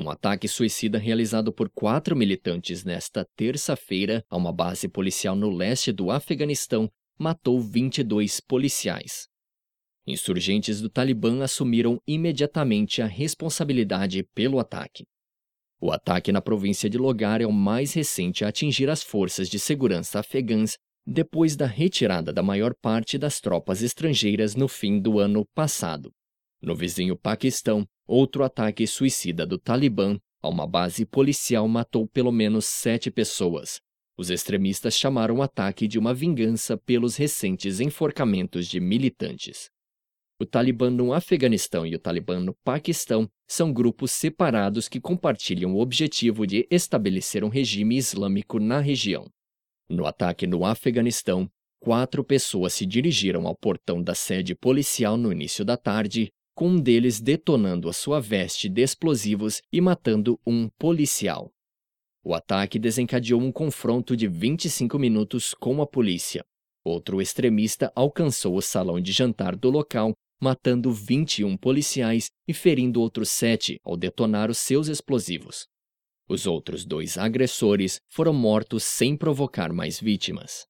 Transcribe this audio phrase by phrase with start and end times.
[0.00, 5.90] Um ataque suicida realizado por quatro militantes nesta terça-feira a uma base policial no leste
[5.90, 9.26] do Afeganistão matou 22 policiais.
[10.06, 15.04] Insurgentes do Talibã assumiram imediatamente a responsabilidade pelo ataque.
[15.80, 19.58] O ataque na província de Logar é o mais recente a atingir as forças de
[19.58, 25.44] segurança afegãs depois da retirada da maior parte das tropas estrangeiras no fim do ano
[25.56, 26.12] passado.
[26.60, 32.64] No vizinho Paquistão, outro ataque suicida do Talibã a uma base policial matou pelo menos
[32.64, 33.80] sete pessoas.
[34.16, 39.70] Os extremistas chamaram o ataque de uma vingança pelos recentes enforcamentos de militantes.
[40.40, 45.80] O Talibã no Afeganistão e o Talibã no Paquistão são grupos separados que compartilham o
[45.80, 49.28] objetivo de estabelecer um regime islâmico na região.
[49.88, 51.50] No ataque no Afeganistão,
[51.80, 56.80] quatro pessoas se dirigiram ao portão da sede policial no início da tarde, com um
[56.80, 61.52] deles detonando a sua veste de explosivos e matando um policial.
[62.20, 66.44] O ataque desencadeou um confronto de 25 minutos com a polícia.
[66.84, 73.28] Outro extremista alcançou o salão de jantar do local, matando 21 policiais e ferindo outros
[73.28, 75.68] sete ao detonar os seus explosivos.
[76.28, 80.66] Os outros dois agressores foram mortos sem provocar mais vítimas.